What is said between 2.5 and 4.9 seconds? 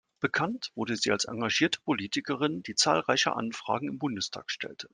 die zahlreiche Anfragen im Bundestag stellte.